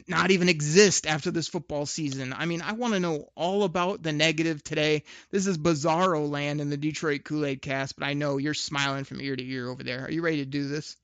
[0.07, 2.33] not even exist after this football season.
[2.33, 5.02] I mean, I want to know all about the negative today.
[5.33, 9.02] This is bizarro land in the Detroit Kool Aid cast, but I know you're smiling
[9.02, 10.05] from ear to ear over there.
[10.05, 10.96] Are you ready to do this?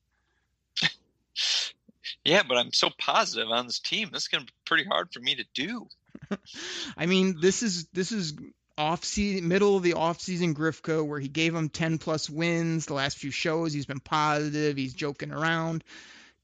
[2.25, 4.09] Yeah, but I'm so positive on this team.
[4.11, 5.87] This is going to be pretty hard for me to do.
[6.97, 8.33] I mean, this is this is
[8.77, 12.85] off season, middle of the off season Grifka, where he gave him 10 plus wins
[12.85, 13.73] the last few shows.
[13.73, 14.77] He's been positive.
[14.77, 15.83] He's joking around.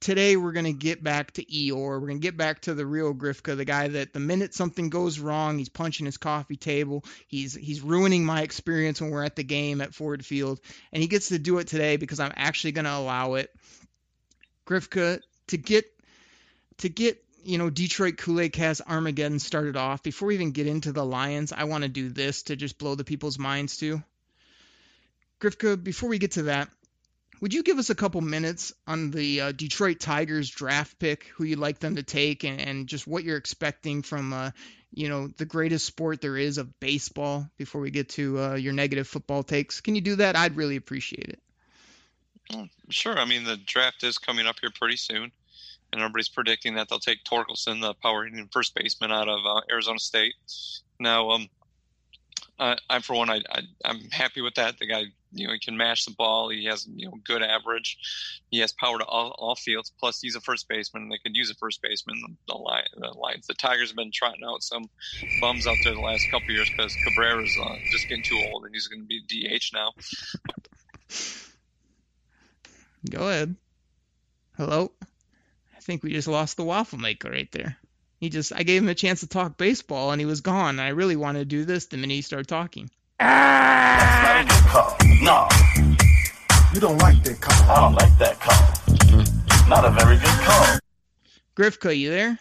[0.01, 1.99] Today we're gonna get back to Eeyore.
[1.99, 5.19] We're gonna get back to the real Grifka, the guy that the minute something goes
[5.19, 7.05] wrong, he's punching his coffee table.
[7.27, 10.59] He's he's ruining my experience when we're at the game at Ford Field,
[10.91, 13.49] and he gets to do it today because I'm actually gonna allow it.
[14.67, 15.85] Grifka, to get
[16.77, 20.03] to get you know Detroit Kool-Aid Cast Armageddon started off.
[20.03, 22.95] Before we even get into the Lions, I want to do this to just blow
[22.95, 24.03] the people's minds too.
[25.39, 26.69] Grifka, before we get to that,
[27.41, 31.43] would you give us a couple minutes on the uh, Detroit Tigers draft pick, who
[31.43, 34.51] you'd like them to take, and, and just what you're expecting from, uh,
[34.91, 37.47] you know, the greatest sport there is of baseball?
[37.57, 40.35] Before we get to uh, your negative football takes, can you do that?
[40.35, 41.41] I'd really appreciate it.
[42.89, 43.17] Sure.
[43.17, 45.31] I mean, the draft is coming up here pretty soon,
[45.91, 49.61] and everybody's predicting that they'll take Torkelson, the power hitting first baseman out of uh,
[49.71, 50.35] Arizona State.
[50.99, 51.49] Now, um,
[52.59, 54.77] I, I for one, I, I I'm happy with that.
[54.77, 56.49] The guy, you know, he can mash the ball.
[56.49, 57.97] He has you know good average.
[58.49, 59.91] He has power to all, all fields.
[59.99, 61.09] Plus, he's a first baseman.
[61.09, 62.21] They could use a first baseman.
[62.21, 64.89] The, the, line, the Lions, the Tigers have been trotting out some
[65.41, 68.73] bums out there the last couple years because Cabrera's uh, just getting too old and
[68.73, 69.91] he's going to be DH now.
[73.09, 73.55] Go ahead.
[74.57, 74.91] Hello.
[75.75, 77.77] I think we just lost the waffle maker right there.
[78.19, 80.79] He just I gave him a chance to talk baseball and he was gone.
[80.79, 82.89] I really wanted to do this the minute he started talking.
[83.19, 84.97] That's not a good call.
[85.21, 85.47] No.
[86.73, 87.71] You don't like that call.
[87.71, 89.69] I don't like that call.
[89.69, 90.79] Not a very good call.
[91.55, 92.39] Grifka, you there?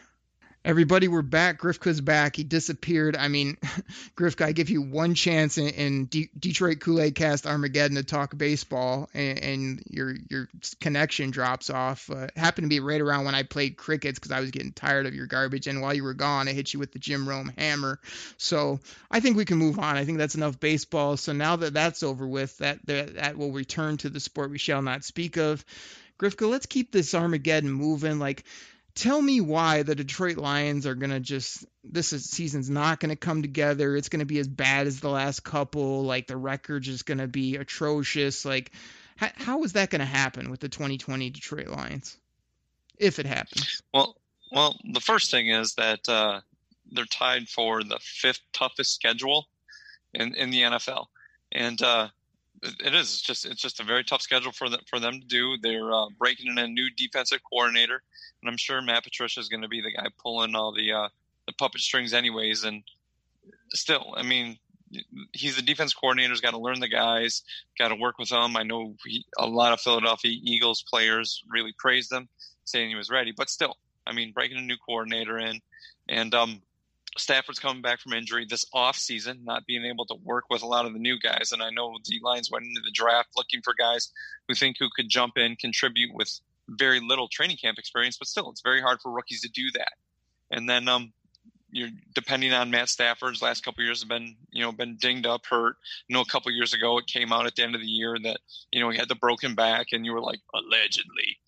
[0.67, 1.61] Everybody, we're back.
[1.61, 2.37] Grifka's back.
[2.37, 3.19] He disappeared.
[3.19, 3.57] I mean,
[4.17, 8.03] Grifka, I give you one chance in, in D- Detroit Kool Aid Cast Armageddon to
[8.03, 10.49] talk baseball, and, and your your
[10.81, 12.09] connection drops off.
[12.09, 15.05] Uh, happened to be right around when I played crickets because I was getting tired
[15.05, 17.53] of your garbage, and while you were gone, I hit you with the Jim Rome
[17.59, 18.01] hammer.
[18.39, 19.99] So I think we can move on.
[19.99, 21.19] I think that's enough baseball.
[21.19, 24.57] So now that that's over with, that that, that will return to the sport we
[24.57, 25.63] shall not speak of.
[26.19, 28.19] Grifka, let's keep this Armageddon moving.
[28.19, 28.45] Like
[28.95, 33.11] tell me why the Detroit Lions are going to just this is, season's not going
[33.11, 33.97] to come together.
[33.97, 36.05] It's going to be as bad as the last couple.
[36.05, 38.45] Like the record's just going to be atrocious.
[38.45, 38.73] Like
[39.17, 42.17] how, how is that going to happen with the 2020 Detroit Lions
[42.99, 43.83] if it happens?
[43.93, 44.17] Well,
[44.51, 46.41] well, the first thing is that uh,
[46.93, 49.47] they're tied for the fifth toughest schedule
[50.13, 51.07] in in the NFL,
[51.51, 52.09] and uh,
[52.81, 53.13] it is.
[53.13, 55.57] It's just it's just a very tough schedule for them for them to do.
[55.61, 58.03] They're uh, breaking in a new defensive coordinator,
[58.43, 61.09] and I'm sure Matt Patricia is going to be the guy pulling all the uh,
[61.47, 62.65] the puppet strings, anyways.
[62.65, 62.83] And
[63.71, 64.59] still, I mean,
[65.33, 66.31] he's the defense coordinator.
[66.31, 67.43] He's got to learn the guys,
[67.79, 68.57] got to work with them.
[68.57, 72.29] I know he, a lot of Philadelphia Eagles players really praised him,
[72.65, 73.33] saying he was ready.
[73.37, 75.61] But still, I mean, breaking a new coordinator in,
[76.09, 76.63] and um,
[77.17, 80.67] Stafford's coming back from injury this off season, not being able to work with a
[80.67, 81.53] lot of the new guys.
[81.53, 84.11] And I know the Lions went into the draft looking for guys
[84.49, 88.51] who think who could jump in, contribute with very little training camp experience, but still,
[88.51, 89.93] it's very hard for rookies to do that.
[90.51, 91.13] And then um,
[91.71, 95.43] you're depending on Matt Stafford's last couple years have been you know been dinged up,
[95.47, 95.77] hurt.
[96.09, 98.17] You know, a couple years ago it came out at the end of the year
[98.23, 98.39] that
[98.71, 101.39] you know he had the broken back, and you were like allegedly,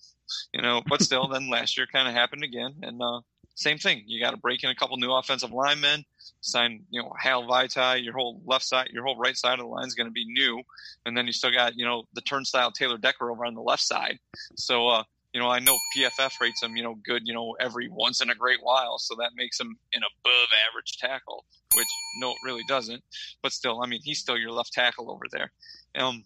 [0.52, 0.83] you know.
[0.87, 3.20] But still, then last year kind of happened again, and uh,
[3.57, 4.05] same thing.
[4.07, 6.05] You got to break in a couple new offensive linemen,
[6.42, 9.66] sign, you know, Hal Vaitai, your whole left side, your whole right side of the
[9.66, 10.62] line is going to be new.
[11.07, 13.83] And then you still got, you know, the turnstile Taylor Decker over on the left
[13.83, 14.19] side.
[14.57, 17.88] So, uh, you know, I know PFF rates him, you know, good, you know, every
[17.88, 18.99] once in a great while.
[18.99, 21.88] So that makes him an above average tackle, which
[22.19, 23.03] no, it really doesn't.
[23.42, 25.51] But still, I mean, he's still your left tackle over there.
[25.95, 26.25] Um,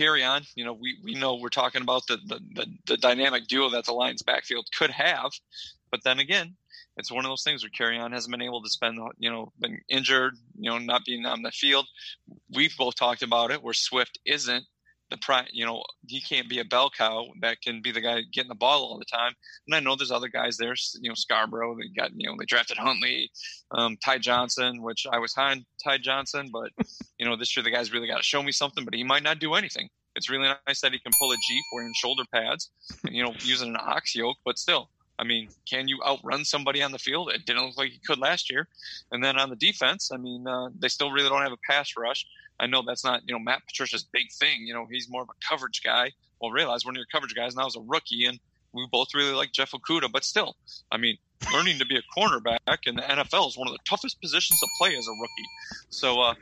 [0.00, 0.42] on.
[0.54, 3.84] you know, we, we know we're talking about the, the, the, the dynamic duo that
[3.84, 5.30] the Lions backfield could have.
[5.96, 6.54] But then again,
[6.98, 9.80] it's one of those things where Kerryon hasn't been able to spend, you know, been
[9.88, 11.86] injured, you know, not being on the field.
[12.54, 14.62] We've both talked about it where Swift isn't
[15.08, 18.20] the pri you know, he can't be a bell cow that can be the guy
[18.30, 19.32] getting the ball all the time.
[19.66, 22.44] And I know there's other guys there, you know, Scarborough, they got, you know, they
[22.44, 23.30] drafted Huntley,
[23.70, 26.72] um, Ty Johnson, which I was high on Ty Johnson, but,
[27.18, 29.22] you know, this year the guy's really got to show me something, but he might
[29.22, 29.88] not do anything.
[30.14, 32.70] It's really nice that he can pull a Jeep wearing shoulder pads
[33.04, 36.82] and, you know, using an ox yoke, but still, I mean, can you outrun somebody
[36.82, 37.30] on the field?
[37.30, 38.68] It didn't look like he could last year.
[39.12, 41.94] And then on the defense, I mean, uh, they still really don't have a pass
[41.96, 42.26] rush.
[42.60, 44.66] I know that's not, you know, Matt Patricia's big thing.
[44.66, 46.12] You know, he's more of a coverage guy.
[46.40, 48.38] Well, realize one of your coverage guys now is a rookie, and
[48.76, 50.56] we both really like Jeff Okudah, but still,
[50.90, 51.16] I mean,
[51.52, 54.66] learning to be a cornerback in the NFL is one of the toughest positions to
[54.78, 55.48] play as a rookie.
[55.90, 56.34] So uh,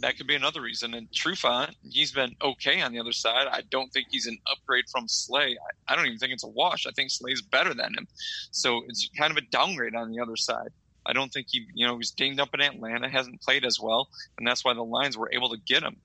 [0.00, 0.94] that could be another reason.
[0.94, 3.46] And Trufant, he's been okay on the other side.
[3.50, 5.56] I don't think he's an upgrade from Slay.
[5.88, 6.86] I, I don't even think it's a wash.
[6.86, 8.06] I think Slay's better than him.
[8.50, 10.68] So it's kind of a downgrade on the other side.
[11.06, 14.08] I don't think he, you know, he's dinged up in Atlanta, hasn't played as well,
[14.38, 15.96] and that's why the Lions were able to get him.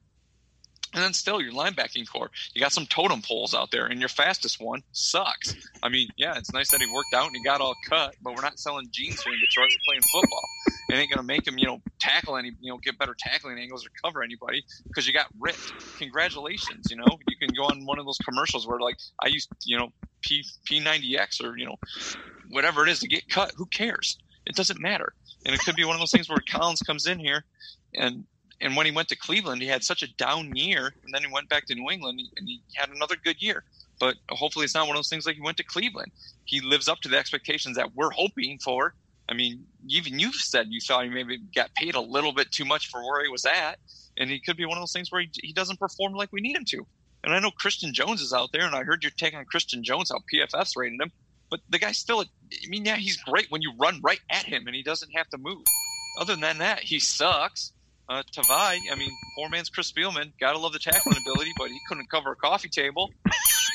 [0.94, 4.10] And then still, your linebacking core, you got some totem poles out there, and your
[4.10, 5.56] fastest one sucks.
[5.82, 8.36] I mean, yeah, it's nice that he worked out and he got all cut, but
[8.36, 9.70] we're not selling jeans here in Detroit.
[9.72, 10.50] We're playing football.
[10.90, 13.86] It ain't gonna make him, you know, tackle any, you know, get better tackling angles
[13.86, 15.72] or cover anybody because you got ripped.
[15.98, 19.50] Congratulations, you know, you can go on one of those commercials where like I used,
[19.66, 21.78] you know, P P90X or you know,
[22.50, 23.54] whatever it is to get cut.
[23.56, 24.18] Who cares?
[24.46, 25.14] It doesn't matter.
[25.46, 27.46] And it could be one of those things where Collins comes in here
[27.94, 28.26] and
[28.62, 31.32] and when he went to Cleveland, he had such a down year, and then he
[31.32, 33.64] went back to New England and he had another good year.
[34.00, 36.12] But hopefully, it's not one of those things like he went to Cleveland.
[36.46, 38.94] He lives up to the expectations that we're hoping for.
[39.30, 42.66] I mean, even you've said you thought he maybe got paid a little bit too
[42.66, 43.78] much for where he was at,
[44.18, 46.42] and he could be one of those things where he, he doesn't perform like we
[46.42, 46.86] need him to.
[47.24, 50.12] And I know Christian Jones is out there, and I heard you're taking Christian Jones,
[50.12, 51.12] how PFF's rating him.
[51.52, 54.68] But the guy's still, I mean, yeah, he's great when you run right at him
[54.68, 55.64] and he doesn't have to move.
[56.18, 57.74] Other than that, he sucks.
[58.10, 60.32] Uh, Tavai, I mean, poor man's Chris Spielman.
[60.40, 63.12] Gotta love the tackling ability, but he couldn't cover a coffee table.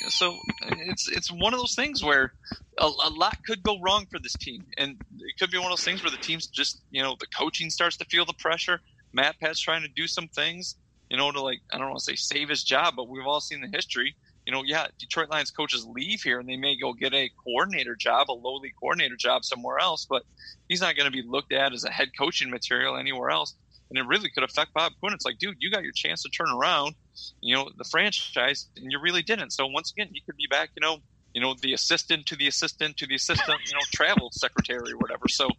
[0.09, 0.37] So
[0.71, 2.33] it's it's one of those things where
[2.79, 5.73] a, a, lot could go wrong for this team, and it could be one of
[5.73, 8.81] those things where the team's just you know the coaching starts to feel the pressure.
[9.13, 10.77] Matt Pat's trying to do some things,
[11.09, 13.41] you know, to like I don't want to say save his job, but we've all
[13.41, 14.15] seen the history
[14.47, 17.97] you know, yeah, Detroit Lions coaches leave here and they may go get a coordinator
[17.97, 20.23] job, a lowly coordinator job somewhere else, but
[20.69, 23.55] he's not going to be looked at as a head coaching material anywhere else.
[23.89, 25.13] And it really could affect Bob Quinn.
[25.13, 26.95] It's like, dude, you got your chance to turn around,
[27.41, 29.53] you know, the franchise, and you really didn't.
[29.53, 30.99] So once again, you could be back, you know,
[31.33, 34.97] you know, the assistant to the assistant to the assistant, you know, travel secretary or
[34.97, 35.29] whatever.
[35.29, 35.51] So,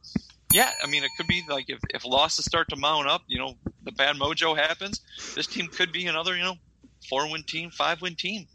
[0.51, 3.37] yeah, I mean, it could be like if, if losses start to mount up, you
[3.37, 5.01] know, the bad mojo happens.
[5.35, 6.55] This team could be another, you know,
[7.07, 8.47] four win team, five win team.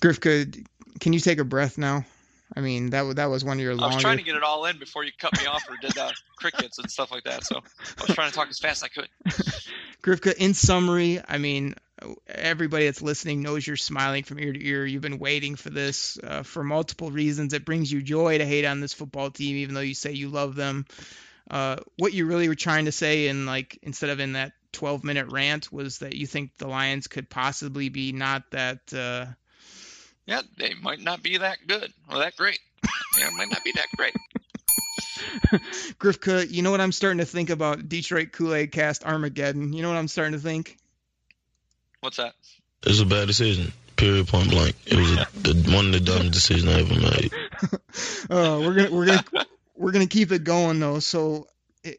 [0.00, 0.64] Grifka,
[1.00, 2.04] can you take a breath now?
[2.56, 3.72] I mean, that that was one of your.
[3.72, 5.96] I was trying to get it all in before you cut me off or did
[5.96, 7.44] uh, crickets and stuff like that.
[7.44, 9.08] So I was trying to talk as fast as I could.
[10.02, 11.74] Grifka, in summary, I mean,
[12.26, 14.86] everybody that's listening knows you're smiling from ear to ear.
[14.86, 17.52] You've been waiting for this uh, for multiple reasons.
[17.52, 20.28] It brings you joy to hate on this football team, even though you say you
[20.28, 20.86] love them.
[21.50, 25.04] Uh, what you really were trying to say, in like instead of in that 12
[25.04, 29.26] minute rant, was that you think the Lions could possibly be not that uh,
[30.26, 32.58] yeah, they might not be that good or that great.
[33.18, 34.14] Yeah, it might not be that great.
[35.98, 39.72] Grifka, you know what I'm starting to think about Detroit Kool-Aid Cast Armageddon.
[39.72, 40.78] You know what I'm starting to think?
[42.00, 42.34] What's that?
[42.82, 43.72] It was a bad decision.
[43.96, 44.28] Period.
[44.28, 44.74] Point blank.
[44.86, 47.32] It was a, the, one of the dumbest decisions I ever made.
[48.30, 49.24] uh, we're gonna we're gonna
[49.76, 51.00] we're gonna keep it going though.
[51.00, 51.48] So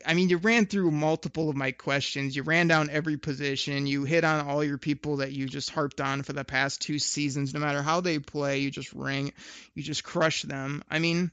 [0.06, 2.36] I mean, you ran through multiple of my questions.
[2.36, 3.88] You ran down every position.
[3.88, 7.00] You hit on all your people that you just harped on for the past two
[7.00, 7.54] seasons.
[7.54, 9.34] No matter how they play, you just ring,
[9.74, 10.84] you just crush them.
[10.90, 11.32] I mean,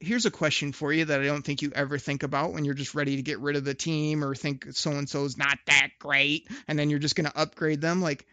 [0.00, 2.74] here's a question for you that I don't think you ever think about when you're
[2.74, 5.90] just ready to get rid of the team or think so and so's not that
[5.98, 8.02] great, and then you're just going to upgrade them.
[8.02, 8.26] Like,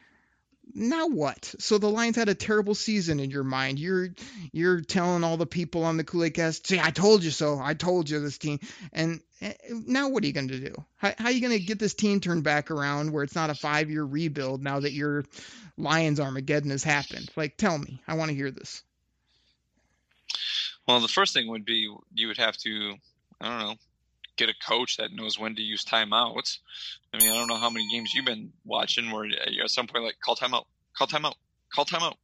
[0.74, 1.54] now what?
[1.60, 3.80] So the Lions had a terrible season in your mind.
[3.80, 4.10] You're
[4.52, 7.60] you're telling all the people on the Kool-Aid cast, "See, I told you so.
[7.60, 8.60] I told you this team."
[8.94, 10.74] And eh, now what are you going to do?
[10.98, 13.50] How, how are you going to get this team turned back around where it's not
[13.50, 15.26] a five-year rebuild now that your
[15.78, 17.30] Lions Armageddon has happened?
[17.36, 18.02] Like, tell me.
[18.08, 18.84] I want to hear this.
[20.88, 22.96] Well, the first thing would be you would have to,
[23.40, 23.76] I don't know,
[24.38, 26.60] get a coach that knows when to use timeouts.
[27.14, 29.88] I mean, I don't know how many games you've been watching where uh, at some
[29.88, 30.66] point like call timeout,
[30.98, 31.36] call timeout,
[31.74, 32.16] call timeout,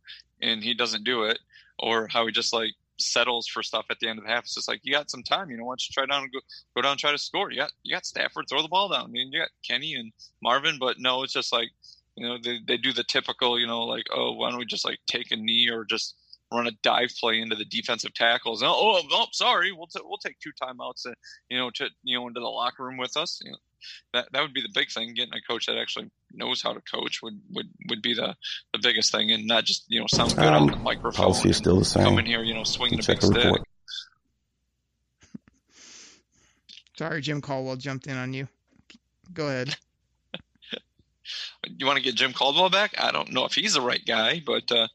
[0.41, 1.39] and he doesn't do it,
[1.79, 4.43] or how he just like settles for stuff at the end of the half.
[4.43, 5.65] It's just like you got some time, you know.
[5.65, 6.39] Why don't you try down and go
[6.75, 7.51] go down and try to score?
[7.51, 9.05] You got you got Stafford, throw the ball down.
[9.05, 11.69] I mean, you got Kenny and Marvin, but no, it's just like
[12.15, 14.85] you know they they do the typical, you know, like oh, why don't we just
[14.85, 16.15] like take a knee or just
[16.51, 18.63] run a dive play into the defensive tackles.
[18.63, 21.15] Oh, oh, oh sorry, we'll t- we'll take two timeouts, and,
[21.49, 23.39] you know, to you know into the locker room with us.
[23.43, 23.57] You know,
[24.13, 25.13] that that would be the big thing.
[25.13, 28.35] Getting a coach that actually knows how to coach would would, would be the,
[28.73, 31.25] the biggest thing, and not just you know sound good um, on the microphone.
[31.25, 32.03] Policy is still the same.
[32.03, 33.43] Come in here, you know, swinging a big stick.
[33.43, 33.61] Report.
[36.97, 38.47] Sorry, Jim Caldwell jumped in on you.
[39.31, 39.75] Go ahead.
[41.77, 42.95] you want to get Jim Caldwell back?
[42.97, 44.87] I don't know if he's the right guy, but uh,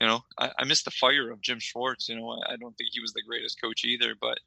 [0.00, 2.08] you know, I, I missed the fire of Jim Schwartz.
[2.08, 4.38] You know, I, I don't think he was the greatest coach either, but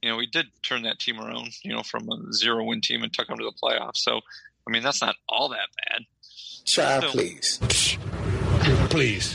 [0.00, 1.52] you know, we did turn that team around.
[1.62, 3.98] You know, from a zero win team and took them to the playoffs.
[3.98, 4.20] So,
[4.66, 6.02] I mean, that's not all that bad.
[6.66, 7.58] Try, so, please,
[8.90, 9.34] please.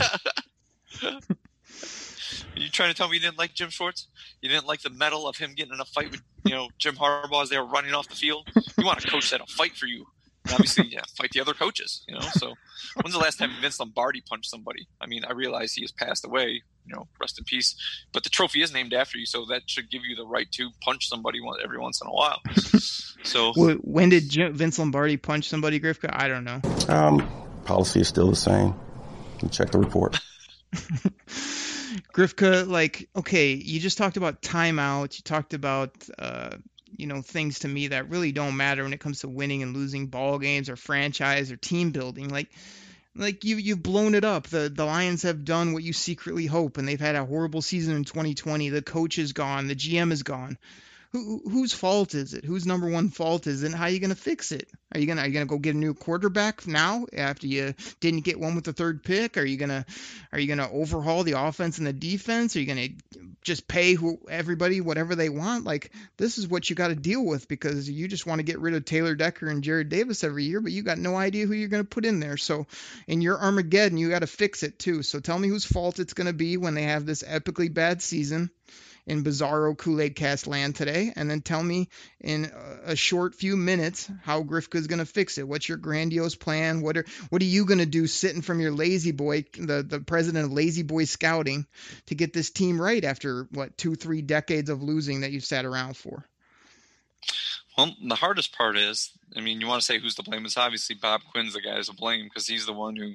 [2.56, 4.08] you trying to tell me you didn't like Jim Schwartz?
[4.40, 6.96] You didn't like the medal of him getting in a fight with you know Jim
[6.96, 8.48] Harbaugh as they were running off the field?
[8.78, 10.06] You want a coach that'll fight for you, and
[10.50, 12.04] obviously, yeah, fight the other coaches.
[12.08, 12.54] You know, so
[13.02, 14.88] when's the last time Vince Lombardi punched somebody?
[15.00, 16.62] I mean, I realize he has passed away.
[16.86, 17.76] You know, rest in peace.
[18.12, 20.70] But the trophy is named after you, so that should give you the right to
[20.80, 22.40] punch somebody every once in a while.
[23.24, 26.10] So when did Jim, Vince Lombardi punch somebody, Grifka?
[26.12, 26.60] I don't know.
[26.88, 27.28] Um,
[27.64, 28.74] policy is still the same.
[29.42, 30.18] You check the report.
[32.12, 35.16] Grifka, like, okay, you just talked about timeout.
[35.16, 36.56] You talked about uh,
[36.98, 39.74] you know things to me that really don't matter when it comes to winning and
[39.74, 42.28] losing ball games or franchise or team building.
[42.28, 42.50] Like
[43.14, 44.48] like you you've blown it up.
[44.48, 47.96] The the lions have done what you secretly hope and they've had a horrible season
[47.96, 49.68] in 2020 the coach is gone.
[49.68, 50.58] The gm is gone
[51.12, 52.44] who, whose fault is it?
[52.44, 53.66] Whose number one fault is it?
[53.66, 54.68] And how are you going to fix it?
[54.90, 58.24] Are you gonna are you gonna go get a new quarterback now after you didn't
[58.24, 59.36] get one with the third pick?
[59.36, 59.84] Are you gonna
[60.32, 62.56] are you gonna overhaul the offense and the defense?
[62.56, 62.88] Are you gonna
[63.42, 65.64] just pay who, everybody whatever they want?
[65.64, 68.60] Like this is what you got to deal with because you just want to get
[68.60, 71.52] rid of Taylor Decker and Jarrad Davis every year, but you got no idea who
[71.52, 72.38] you're gonna put in there.
[72.38, 72.66] So
[73.06, 75.02] in your Armageddon, you got to fix it too.
[75.02, 78.50] So tell me whose fault it's gonna be when they have this epically bad season
[79.08, 81.88] in bizarro Kool-Aid cast land today, and then tell me
[82.20, 82.52] in
[82.84, 85.48] a short few minutes how Grifka's going to fix it.
[85.48, 86.82] What's your grandiose plan?
[86.82, 90.00] What are what are you going to do sitting from your lazy boy, the the
[90.00, 91.66] president of Lazy Boy Scouting,
[92.06, 95.64] to get this team right after what two three decades of losing that you've sat
[95.64, 96.28] around for?
[97.78, 100.44] Well, the hardest part is, I mean, you want to say who's to blame?
[100.44, 103.14] It's obviously Bob Quinn's the guy to blame because he's the one who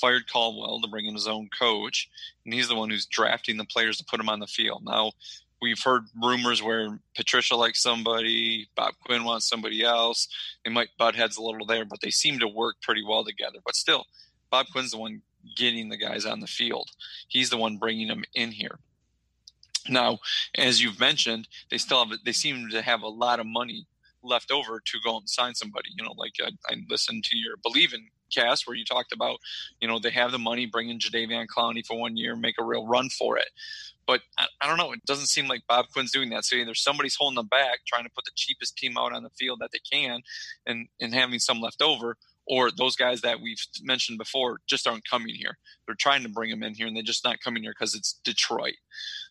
[0.00, 2.08] fired Caldwell to bring in his own coach,
[2.44, 4.82] and he's the one who's drafting the players to put them on the field.
[4.84, 5.12] Now,
[5.60, 10.28] we've heard rumors where Patricia likes somebody, Bob Quinn wants somebody else.
[10.64, 13.58] They might butt heads a little there, but they seem to work pretty well together.
[13.64, 14.04] But still,
[14.50, 15.22] Bob Quinn's the one
[15.56, 16.90] getting the guys on the field.
[17.28, 18.78] He's the one bringing them in here.
[19.88, 20.18] Now,
[20.56, 23.86] as you've mentioned, they still have they seem to have a lot of money
[24.22, 25.90] left over to go and sign somebody.
[25.96, 29.38] You know, like I, I listened to your Believe in cast where you talked about,
[29.80, 32.64] you know, they have the money, bring in Jadeveon Clowney for one year, make a
[32.64, 33.48] real run for it.
[34.06, 34.92] But I, I, don't know.
[34.92, 36.44] It doesn't seem like Bob Quinn's doing that.
[36.44, 39.30] So either somebody's holding them back, trying to put the cheapest team out on the
[39.30, 40.20] field that they can,
[40.66, 42.16] and and having some left over,
[42.46, 45.56] or those guys that we've mentioned before just aren't coming here.
[45.86, 48.20] They're trying to bring them in here, and they're just not coming here because it's
[48.24, 48.74] Detroit.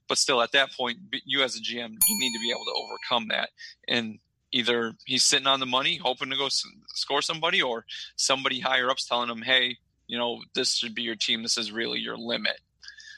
[0.08, 2.84] But still, at that point, you as a GM, you need to be able to
[2.84, 3.50] overcome that.
[3.88, 4.20] And
[4.54, 7.86] either he's sitting on the money hoping to go score somebody or
[8.16, 11.72] somebody higher up's telling him hey you know this should be your team this is
[11.72, 12.60] really your limit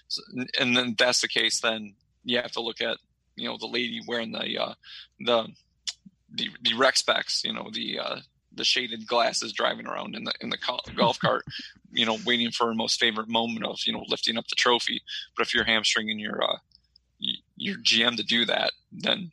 [0.07, 0.21] so,
[0.59, 2.97] and then that's the case then you have to look at
[3.35, 4.73] you know the lady wearing the uh,
[5.19, 5.47] the
[6.33, 8.19] the the rec specs, you know the uh,
[8.53, 10.57] the shaded glasses driving around in the in the
[10.95, 11.43] golf cart,
[11.91, 15.01] you know, waiting for her most favorite moment of you know lifting up the trophy.
[15.35, 16.57] But if you're hamstringing your uh,
[17.55, 19.31] your GM to do that, then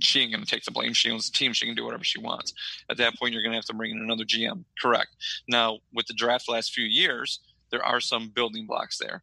[0.00, 0.92] she ain't going to take the blame.
[0.92, 1.52] She owns the team.
[1.52, 2.52] She can do whatever she wants.
[2.90, 4.64] At that point, you're going to have to bring in another GM.
[4.80, 5.10] Correct.
[5.48, 7.40] Now, with the draft last few years,
[7.70, 9.22] there are some building blocks there.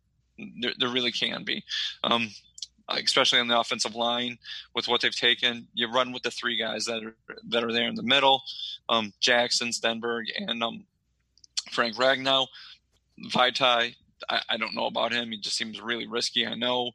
[0.61, 1.63] There, there really can be.
[2.03, 2.29] Um,
[2.89, 4.37] especially on the offensive line
[4.75, 5.67] with what they've taken.
[5.73, 7.15] You run with the three guys that are
[7.49, 8.41] that are there in the middle,
[8.89, 10.85] um, Jackson, Stenberg, and um,
[11.71, 12.47] Frank Ragnow.
[13.31, 13.95] Vaitai,
[14.29, 15.31] I, I, don't know about him.
[15.31, 16.47] He just seems really risky.
[16.47, 16.91] I know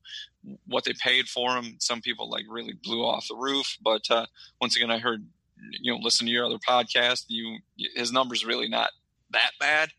[0.66, 1.76] what they paid for him.
[1.78, 4.26] Some people like really blew off the roof, but uh,
[4.60, 5.26] once again, I heard
[5.80, 7.24] you know listen to your other podcast.
[7.28, 7.58] You
[7.94, 8.90] his numbers really not
[9.30, 9.90] that bad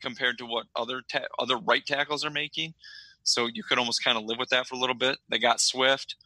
[0.00, 2.74] compared to what other ta- other right tackles are making.
[3.22, 5.18] So you could almost kind of live with that for a little bit.
[5.28, 6.16] They got Swift.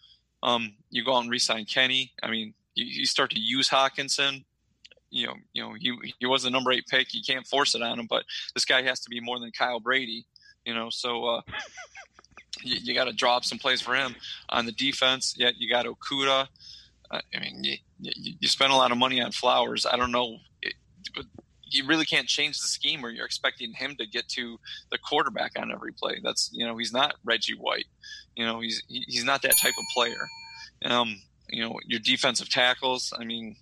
[0.42, 2.12] Um, you go out and re-sign Kenny.
[2.22, 4.44] I mean, you, you, start to use Hockenson.
[5.10, 7.14] You know, you know, he he was the number eight pick.
[7.14, 8.24] You can't force it on him, but
[8.54, 10.26] this guy has to be more than Kyle Brady.
[10.64, 11.40] You know, so uh,
[12.64, 14.16] you, you got to drop some plays for him
[14.48, 15.34] on the defense.
[15.36, 16.48] Yet you got Okudah.
[17.10, 19.86] Uh, I mean, you, you, you spend a lot of money on Flowers.
[19.86, 20.38] I don't know.
[20.62, 20.74] It,
[21.70, 24.58] you really can't change the scheme where you're expecting him to get to
[24.90, 26.20] the quarterback on every play.
[26.22, 27.86] That's you know he's not Reggie White.
[28.36, 30.28] You know he's he's not that type of player.
[30.84, 33.12] Um, you know your defensive tackles.
[33.18, 33.56] I mean,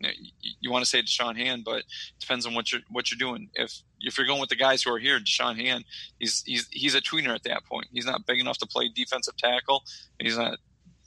[0.00, 1.84] you, you want to say Da'Shawn Hand, but it
[2.20, 3.48] depends on what you're what you're doing.
[3.54, 5.84] If if you're going with the guys who are here, Da'Shawn Hand,
[6.18, 7.88] he's he's he's a tweener at that point.
[7.92, 9.82] He's not big enough to play defensive tackle.
[10.18, 10.58] He's not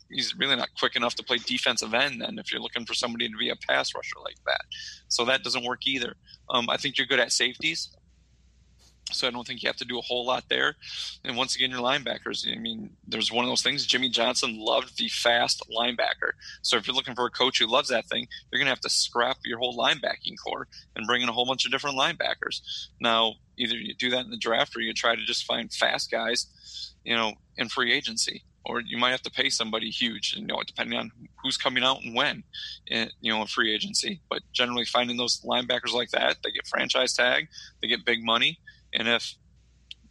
[0.09, 3.27] he's really not quick enough to play defensive end then if you're looking for somebody
[3.27, 4.61] to be a pass rusher like that.
[5.07, 6.15] So that doesn't work either.
[6.49, 7.95] Um, I think you're good at safeties.
[9.11, 10.75] So I don't think you have to do a whole lot there.
[11.23, 12.51] And once again, your linebackers.
[12.51, 13.85] I mean, there's one of those things.
[13.85, 16.31] Jimmy Johnson loved the fast linebacker.
[16.63, 18.81] So if you're looking for a coach who loves that thing, you're going to have
[18.81, 22.61] to scrap your whole linebacking corps and bring in a whole bunch of different linebackers.
[22.99, 26.09] Now, either you do that in the draft or you try to just find fast
[26.09, 30.45] guys, you know, in free agency or you might have to pay somebody huge, you
[30.45, 32.43] know, depending on who's coming out and when,
[32.87, 34.21] in, you know, in free agency.
[34.29, 37.47] But generally, finding those linebackers like that, they get franchise tag,
[37.81, 38.59] they get big money,
[38.95, 39.35] and if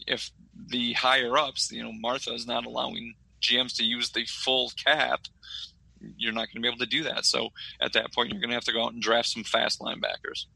[0.07, 0.30] if
[0.68, 5.20] the higher ups, you know, Martha is not allowing GMs to use the full cap,
[6.16, 7.24] you're not going to be able to do that.
[7.24, 7.49] So
[7.80, 10.47] at that point, you're going to have to go out and draft some fast linebackers.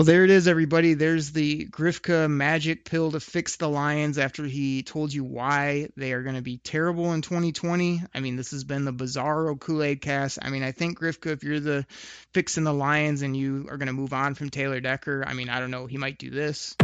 [0.00, 0.94] Well, there it is, everybody.
[0.94, 6.14] There's the Grifka magic pill to fix the Lions after he told you why they
[6.14, 8.04] are going to be terrible in 2020.
[8.14, 10.38] I mean, this has been the bizarro Kool Aid cast.
[10.40, 11.84] I mean, I think, Grifka, if you're the
[12.32, 15.50] fixing the Lions and you are going to move on from Taylor Decker, I mean,
[15.50, 16.74] I don't know, he might do this.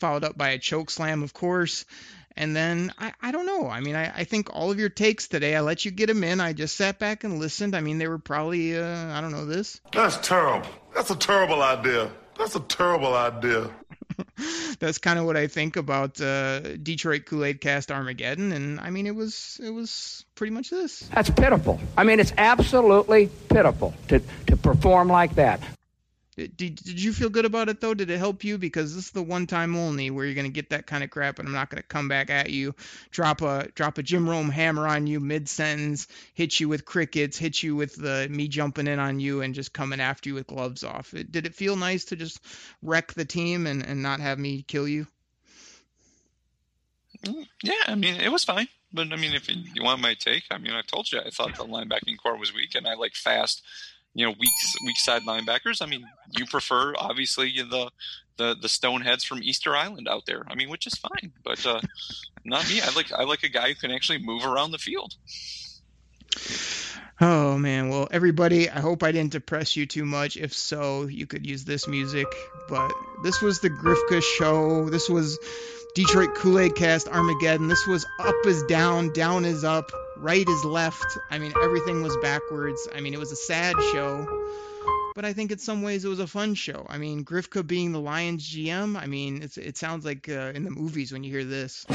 [0.00, 1.84] Followed up by a choke slam, of course.
[2.36, 3.68] And then I, I don't know.
[3.68, 6.22] I mean, I, I think all of your takes today, I let you get them
[6.22, 6.40] in.
[6.40, 7.74] I just sat back and listened.
[7.74, 9.80] I mean, they were probably, uh, I don't know, this.
[9.92, 10.68] That's terrible.
[10.94, 12.10] That's a terrible idea.
[12.38, 13.70] That's a terrible idea.
[14.78, 18.90] That's kind of what I think about uh, Detroit Kool Aid Cast Armageddon, and I
[18.90, 21.00] mean, it was it was pretty much this.
[21.14, 21.80] That's pitiful.
[21.96, 25.60] I mean, it's absolutely pitiful to to perform like that.
[26.36, 27.94] Did, did you feel good about it though?
[27.94, 28.58] Did it help you?
[28.58, 31.38] Because this is the one time only where you're gonna get that kind of crap,
[31.38, 32.74] and I'm not gonna come back at you,
[33.10, 37.38] drop a drop a Jim Rome hammer on you mid sentence, hit you with crickets,
[37.38, 40.46] hit you with the me jumping in on you, and just coming after you with
[40.46, 41.14] gloves off.
[41.14, 42.38] It, did it feel nice to just
[42.82, 45.06] wreck the team and, and not have me kill you?
[47.24, 48.68] Mm, yeah, I mean it was fine.
[48.92, 51.56] But I mean, if you want my take, I mean, I told you I thought
[51.56, 53.62] the linebacking corps was weak, and I like fast
[54.16, 54.50] you know weak
[54.84, 55.82] weak side linebackers.
[55.82, 57.90] I mean, you prefer obviously the
[58.38, 60.42] the the stoneheads from Easter Island out there.
[60.48, 61.80] I mean, which is fine, but uh,
[62.44, 62.80] not me.
[62.80, 65.14] I like I like a guy who can actually move around the field.
[67.20, 70.38] Oh man, well everybody, I hope I didn't depress you too much.
[70.38, 72.26] If so, you could use this music.
[72.70, 72.92] But
[73.22, 74.88] this was the Grifka show.
[74.88, 75.38] This was
[75.96, 77.68] Detroit Kool-Aid Cast Armageddon.
[77.68, 81.16] This was up is down, down is up right is left.
[81.30, 82.86] I mean, everything was backwards.
[82.94, 84.26] I mean, it was a sad show,
[85.14, 86.84] but I think in some ways it was a fun show.
[86.86, 90.70] I mean, Grifka being the Lions GM, I mean, it sounds like uh, in the
[90.70, 91.86] movies when you hear this.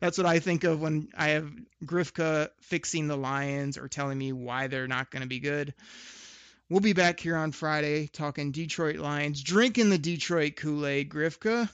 [0.00, 1.50] That's what I think of when I have
[1.84, 5.74] Grifka fixing the Lions or telling me why they're not going to be good.
[6.70, 11.70] We'll be back here on Friday talking Detroit Lions, drinking the Detroit Kool Aid, Grifka.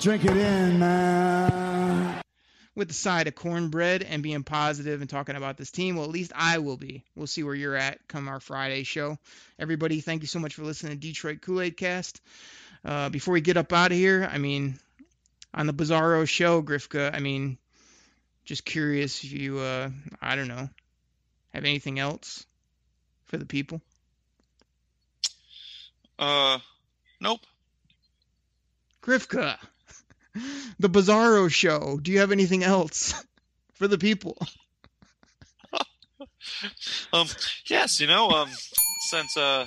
[0.00, 2.20] Drink it in, man.
[2.74, 5.94] With the side of cornbread and being positive and talking about this team.
[5.94, 7.04] Well, at least I will be.
[7.14, 9.16] We'll see where you're at come our Friday show.
[9.60, 12.20] Everybody, thank you so much for listening to Detroit Kool Aid Cast.
[12.84, 14.76] uh, before we get up out of here, I mean,
[15.54, 17.58] on the Bizarro show, Grifka, I mean,
[18.44, 19.90] just curious if you, uh,
[20.20, 20.68] I don't know,
[21.54, 22.44] have anything else
[23.26, 23.80] for the people?
[26.22, 26.56] Uh,
[27.20, 27.40] nope.
[29.02, 29.58] Grifka,
[30.78, 31.98] the Bizarro show.
[32.00, 33.24] Do you have anything else
[33.72, 34.38] for the people?
[37.12, 37.26] um,
[37.66, 38.50] yes, you know, um,
[39.10, 39.66] since uh,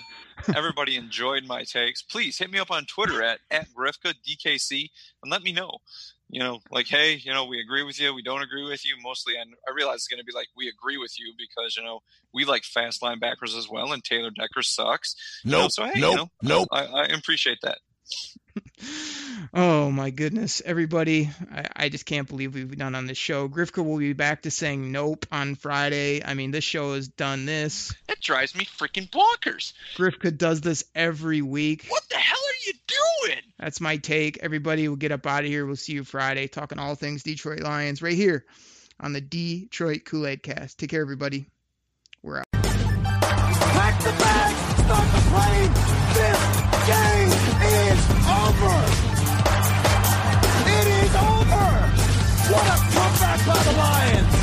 [0.55, 4.89] everybody enjoyed my takes, please hit me up on Twitter at at Grifka DKC
[5.23, 5.79] and let me know.
[6.36, 8.95] You know, like, hey, you know, we agree with you, we don't agree with you.
[9.01, 11.83] Mostly, and I realize it's going to be like we agree with you because you
[11.83, 12.01] know
[12.33, 15.15] we like fast linebackers as well, and Taylor Decker sucks.
[15.45, 16.67] You know, Nope, so hey, nope, you know, nope.
[16.73, 17.77] I, I appreciate that.
[19.53, 21.29] Oh my goodness, everybody!
[21.49, 23.47] I, I just can't believe we've done on this show.
[23.47, 26.21] Grifka will be back to saying nope on Friday.
[26.23, 27.93] I mean, this show has done this.
[28.09, 29.73] It drives me freaking bonkers.
[29.95, 31.85] Grifka does this every week.
[31.87, 32.73] What the hell are you
[33.27, 33.41] doing?
[33.57, 34.39] That's my take.
[34.41, 35.65] Everybody will get up out of here.
[35.65, 38.45] We'll see you Friday, talking all things Detroit Lions right here
[38.99, 40.79] on the Detroit Kool Aid Cast.
[40.79, 41.45] Take care, everybody.
[42.23, 42.45] We're out.
[42.51, 45.71] Pack the bags, start the plane.
[46.15, 47.14] This game is
[48.55, 48.75] over.
[50.67, 51.67] It is over.
[52.51, 54.35] What a comeback by the Lions.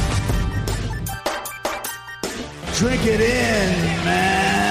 [2.79, 4.62] Drink it in, man.